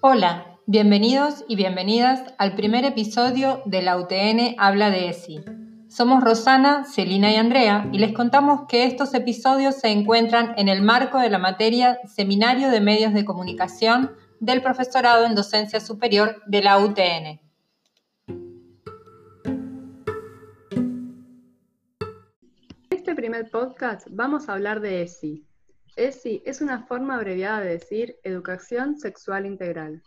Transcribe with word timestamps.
Hola, 0.00 0.60
bienvenidos 0.66 1.44
y 1.48 1.56
bienvenidas 1.56 2.32
al 2.38 2.54
primer 2.54 2.84
episodio 2.84 3.62
de 3.64 3.82
la 3.82 3.98
UTN 3.98 4.54
Habla 4.56 4.90
de 4.90 5.08
ESI. 5.08 5.40
Somos 5.88 6.22
Rosana, 6.22 6.84
Celina 6.84 7.32
y 7.32 7.34
Andrea 7.34 7.88
y 7.90 7.98
les 7.98 8.12
contamos 8.12 8.68
que 8.68 8.84
estos 8.84 9.12
episodios 9.14 9.74
se 9.74 9.88
encuentran 9.88 10.54
en 10.56 10.68
el 10.68 10.82
marco 10.82 11.18
de 11.18 11.30
la 11.30 11.38
materia 11.38 11.98
Seminario 12.06 12.70
de 12.70 12.80
Medios 12.80 13.12
de 13.12 13.24
Comunicación 13.24 14.12
del 14.38 14.62
Profesorado 14.62 15.26
en 15.26 15.34
Docencia 15.34 15.80
Superior 15.80 16.42
de 16.46 16.62
la 16.62 16.78
UTN. 16.78 17.40
En 22.88 22.96
este 22.96 23.16
primer 23.16 23.50
podcast 23.50 24.06
vamos 24.08 24.48
a 24.48 24.52
hablar 24.52 24.80
de 24.80 25.02
ESI. 25.02 25.44
ESI 25.98 26.42
es 26.46 26.60
una 26.60 26.86
forma 26.86 27.16
abreviada 27.16 27.60
de 27.60 27.70
decir 27.70 28.20
Educación 28.22 28.96
Sexual 29.00 29.46
Integral. 29.46 30.00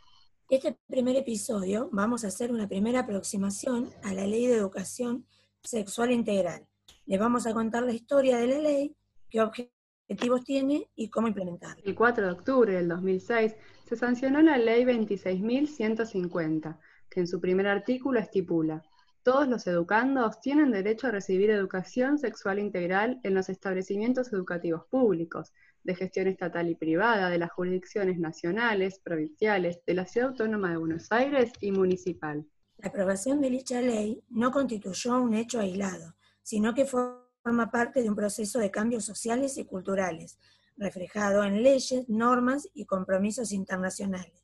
Este 0.50 0.78
primer 0.88 1.18
episodio 1.18 1.90
vamos 1.92 2.24
a 2.24 2.28
hacer 2.28 2.50
una 2.54 2.66
primera 2.66 3.02
aproximación 3.02 3.90
a 4.02 4.14
la 4.14 4.26
Ley 4.26 4.48
de 4.48 4.56
Educación 4.56 5.26
Sexual 5.62 6.12
Integral. 6.12 6.66
Les 7.06 7.20
vamos 7.20 7.46
a 7.46 7.54
contar 7.54 7.84
la 7.84 7.92
historia 7.92 8.38
de 8.38 8.48
la 8.48 8.60
ley, 8.60 8.96
qué 9.30 9.42
objetivos 9.42 10.46
tiene 10.46 10.90
y 10.96 11.10
cómo 11.10 11.28
implementarla. 11.28 11.84
El 11.84 11.94
4 11.94 12.26
de 12.26 12.32
octubre 12.32 12.74
del 12.74 12.88
2006 12.88 13.54
se 13.84 13.96
sancionó 13.98 14.42
la 14.42 14.58
Ley 14.58 14.86
26.150, 14.86 16.80
que 17.10 17.20
en 17.20 17.28
su 17.28 17.42
primer 17.42 17.68
artículo 17.68 18.18
estipula 18.18 18.82
todos 19.24 19.48
los 19.48 19.68
educandos 19.68 20.40
tienen 20.42 20.72
derecho 20.72 21.08
a 21.08 21.12
recibir 21.12 21.52
educación 21.52 22.18
sexual 22.18 22.60
integral 22.60 23.20
en 23.24 23.36
los 23.36 23.50
establecimientos 23.50 24.34
educativos 24.34 24.86
públicos, 24.88 25.52
de 25.84 25.96
gestión 25.96 26.28
estatal 26.28 26.70
y 26.70 26.76
privada, 26.76 27.30
de 27.30 27.38
las 27.38 27.52
jurisdicciones 27.52 28.18
nacionales, 28.20 29.00
provinciales, 29.00 29.80
de 29.86 29.94
la 29.94 30.06
Ciudad 30.06 30.30
Autónoma 30.30 30.72
de 30.72 30.78
Buenos 30.78 31.12
Aires 31.12 31.52
y 31.60 31.72
municipal. 31.72 32.46
La 32.78 32.90
aprobación 32.90 33.42
de 33.42 33.50
dicha 33.50 33.80
ley 33.82 34.24
no 34.30 34.52
constituyó 34.52 35.22
un 35.22 35.36
hecho 35.36 35.60
aislado, 35.60 36.16
sino 36.42 36.74
que 36.74 36.86
forma 36.86 37.70
parte 37.72 38.02
de 38.02 38.10
un 38.10 38.16
proceso 38.16 38.60
de 38.60 38.72
cambios 38.72 39.06
sociales 39.06 39.58
y 39.58 39.66
culturales, 39.66 40.40
reflejado 40.78 41.44
en 41.44 41.62
leyes, 41.62 42.10
normas 42.10 42.68
y 42.74 42.86
compromisos 42.86 43.52
internacionales, 43.52 44.42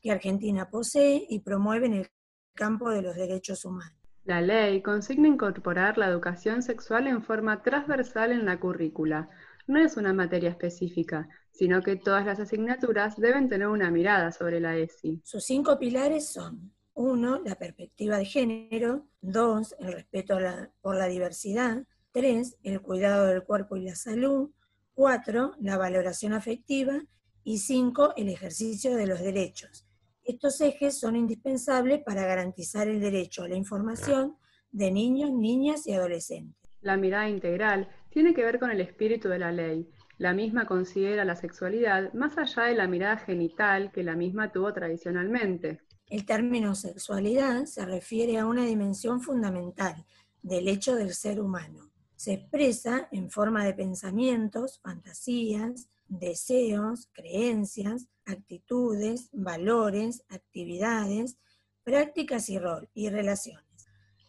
que 0.00 0.10
Argentina 0.10 0.68
posee 0.68 1.26
y 1.28 1.40
promueve 1.40 1.86
en 1.86 1.94
el 1.94 2.10
campo 2.54 2.90
de 2.90 3.02
los 3.02 3.14
derechos 3.14 3.64
humanos. 3.64 4.05
La 4.26 4.40
ley 4.40 4.82
consigna 4.82 5.28
incorporar 5.28 5.98
la 5.98 6.08
educación 6.08 6.60
sexual 6.60 7.06
en 7.06 7.22
forma 7.22 7.62
transversal 7.62 8.32
en 8.32 8.44
la 8.44 8.58
currícula. 8.58 9.30
No 9.68 9.78
es 9.78 9.96
una 9.96 10.12
materia 10.12 10.50
específica, 10.50 11.28
sino 11.52 11.80
que 11.80 11.94
todas 11.94 12.26
las 12.26 12.40
asignaturas 12.40 13.16
deben 13.16 13.48
tener 13.48 13.68
una 13.68 13.88
mirada 13.92 14.32
sobre 14.32 14.58
la 14.58 14.76
ESI. 14.76 15.20
Sus 15.22 15.44
cinco 15.44 15.78
pilares 15.78 16.32
son 16.32 16.72
uno, 16.94 17.40
la 17.44 17.54
perspectiva 17.54 18.18
de 18.18 18.24
género, 18.24 19.06
dos, 19.20 19.76
el 19.78 19.92
respeto 19.92 20.38
por 20.80 20.96
la 20.96 21.06
diversidad, 21.06 21.84
tres, 22.10 22.56
el 22.64 22.80
cuidado 22.80 23.26
del 23.26 23.44
cuerpo 23.44 23.76
y 23.76 23.84
la 23.84 23.94
salud, 23.94 24.50
cuatro, 24.92 25.52
la 25.60 25.78
valoración 25.78 26.32
afectiva 26.32 27.00
y 27.44 27.58
cinco, 27.58 28.12
el 28.16 28.28
ejercicio 28.28 28.96
de 28.96 29.06
los 29.06 29.20
derechos. 29.20 29.85
Estos 30.26 30.60
ejes 30.60 30.98
son 30.98 31.14
indispensables 31.14 32.02
para 32.02 32.26
garantizar 32.26 32.88
el 32.88 33.00
derecho 33.00 33.44
a 33.44 33.48
la 33.48 33.54
información 33.54 34.36
de 34.72 34.90
niños, 34.90 35.30
niñas 35.30 35.86
y 35.86 35.92
adolescentes. 35.92 36.68
La 36.80 36.96
mirada 36.96 37.28
integral 37.28 37.88
tiene 38.10 38.34
que 38.34 38.42
ver 38.42 38.58
con 38.58 38.72
el 38.72 38.80
espíritu 38.80 39.28
de 39.28 39.38
la 39.38 39.52
ley. 39.52 39.88
La 40.18 40.34
misma 40.34 40.66
considera 40.66 41.24
la 41.24 41.36
sexualidad 41.36 42.12
más 42.12 42.36
allá 42.38 42.64
de 42.64 42.74
la 42.74 42.88
mirada 42.88 43.18
genital 43.18 43.92
que 43.92 44.02
la 44.02 44.16
misma 44.16 44.50
tuvo 44.50 44.72
tradicionalmente. 44.72 45.82
El 46.08 46.26
término 46.26 46.74
sexualidad 46.74 47.66
se 47.66 47.86
refiere 47.86 48.38
a 48.38 48.46
una 48.46 48.64
dimensión 48.64 49.20
fundamental 49.20 50.04
del 50.42 50.66
hecho 50.66 50.96
del 50.96 51.14
ser 51.14 51.40
humano. 51.40 51.92
Se 52.16 52.32
expresa 52.32 53.08
en 53.12 53.30
forma 53.30 53.64
de 53.64 53.74
pensamientos, 53.74 54.80
fantasías, 54.82 55.88
deseos, 56.08 57.08
creencias, 57.12 58.06
actitudes, 58.24 59.28
valores, 59.32 60.24
actividades, 60.28 61.38
prácticas 61.82 62.48
y 62.48 62.58
rol 62.58 62.88
y 62.94 63.10
relaciones. 63.10 63.64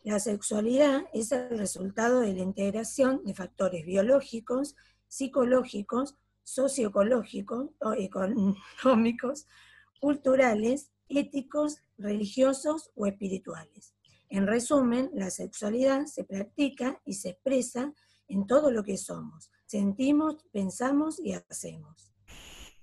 La 0.04 0.20
sexualidad 0.20 1.04
es 1.14 1.32
el 1.32 1.58
resultado 1.58 2.22
de 2.22 2.34
la 2.34 2.42
integración 2.42 3.24
de 3.26 3.34
factores 3.34 3.86
biológicos, 3.86 4.76
psicológicos, 5.08 6.16
socioecológicos, 6.44 7.72
económicos, 7.98 9.48
culturales, 10.00 10.92
éticos, 11.10 11.80
religiosos 11.98 12.92
o 12.96 13.06
espirituales. 13.06 13.96
En 14.30 14.48
resumen, 14.48 15.10
la 15.14 15.30
sexualidad 15.30 16.06
se 16.06 16.24
practica 16.24 17.02
y 17.06 17.14
se 17.14 17.30
expresa 17.30 17.94
en 18.28 18.48
todo 18.48 18.72
lo 18.72 18.84
que 18.84 18.98
somos, 18.98 19.52
sentimos, 19.66 20.44
pensamos 20.52 21.20
y 21.20 21.34
hacemos. 21.34 22.12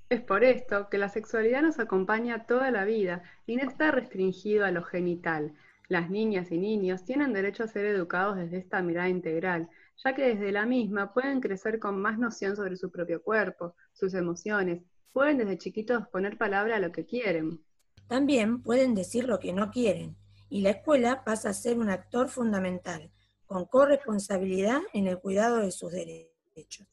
Es 0.08 0.20
por 0.20 0.44
esto 0.44 0.88
que 0.90 0.98
la 0.98 1.08
sexualidad 1.08 1.62
nos 1.62 1.78
acompaña 1.78 2.46
toda 2.46 2.70
la 2.70 2.84
vida 2.84 3.22
y 3.46 3.56
no 3.56 3.68
está 3.68 3.90
restringido 3.90 4.64
a 4.64 4.70
lo 4.70 4.82
genital. 4.82 5.54
Las 5.88 6.10
niñas 6.10 6.52
y 6.52 6.58
niños 6.58 7.04
tienen 7.04 7.32
derecho 7.32 7.64
a 7.64 7.68
ser 7.68 7.86
educados 7.86 8.36
desde 8.36 8.58
esta 8.58 8.82
mirada 8.82 9.08
integral, 9.08 9.68
ya 10.02 10.14
que 10.14 10.34
desde 10.34 10.52
la 10.52 10.66
misma 10.66 11.12
pueden 11.12 11.40
crecer 11.40 11.78
con 11.78 12.00
más 12.00 12.18
noción 12.18 12.56
sobre 12.56 12.76
su 12.76 12.90
propio 12.90 13.22
cuerpo, 13.22 13.74
sus 13.92 14.14
emociones, 14.14 14.82
pueden 15.12 15.38
desde 15.38 15.58
chiquitos 15.58 16.06
poner 16.08 16.36
palabra 16.36 16.76
a 16.76 16.80
lo 16.80 16.92
que 16.92 17.06
quieren. 17.06 17.60
También 18.08 18.62
pueden 18.62 18.94
decir 18.94 19.26
lo 19.26 19.38
que 19.38 19.52
no 19.52 19.70
quieren, 19.70 20.16
y 20.48 20.60
la 20.60 20.70
escuela 20.70 21.24
pasa 21.24 21.50
a 21.50 21.54
ser 21.54 21.78
un 21.78 21.88
actor 21.88 22.28
fundamental, 22.28 23.10
con 23.54 23.66
corresponsabilidad 23.66 24.80
en 24.94 25.06
el 25.06 25.20
cuidado 25.20 25.58
de 25.58 25.70
sus 25.70 25.92
derechos. 25.92 26.88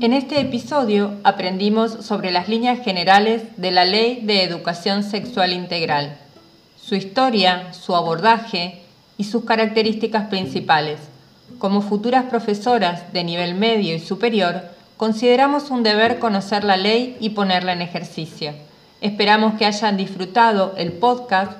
En 0.00 0.12
este 0.12 0.40
episodio 0.40 1.12
aprendimos 1.22 1.92
sobre 1.92 2.32
las 2.32 2.48
líneas 2.48 2.80
generales 2.80 3.44
de 3.56 3.70
la 3.70 3.84
Ley 3.84 4.26
de 4.26 4.42
Educación 4.42 5.04
Sexual 5.04 5.52
Integral, 5.52 6.18
su 6.74 6.96
historia, 6.96 7.72
su 7.72 7.94
abordaje 7.94 8.82
y 9.16 9.22
sus 9.22 9.44
características 9.44 10.26
principales. 10.26 10.98
Como 11.60 11.82
futuras 11.82 12.24
profesoras 12.24 13.12
de 13.12 13.22
nivel 13.22 13.54
medio 13.54 13.94
y 13.94 14.00
superior, 14.00 14.62
consideramos 14.96 15.70
un 15.70 15.84
deber 15.84 16.18
conocer 16.18 16.64
la 16.64 16.76
ley 16.76 17.16
y 17.20 17.30
ponerla 17.30 17.74
en 17.74 17.82
ejercicio. 17.82 18.69
Esperamos 19.00 19.54
que 19.54 19.64
hayan 19.64 19.96
disfrutado 19.96 20.74
el 20.76 20.92
podcast. 20.92 21.52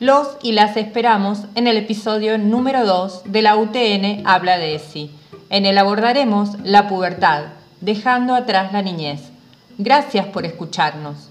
Los 0.00 0.36
y 0.42 0.52
las 0.52 0.76
esperamos 0.76 1.42
en 1.54 1.68
el 1.68 1.76
episodio 1.76 2.38
número 2.38 2.84
2 2.84 3.22
de 3.26 3.42
la 3.42 3.56
UTN 3.56 4.26
Habla 4.26 4.58
de 4.58 4.74
ESI. 4.74 5.10
En 5.50 5.64
el 5.64 5.78
abordaremos 5.78 6.58
la 6.64 6.88
pubertad, 6.88 7.44
dejando 7.80 8.34
atrás 8.34 8.72
la 8.72 8.82
niñez. 8.82 9.30
Gracias 9.76 10.26
por 10.26 10.44
escucharnos. 10.44 11.27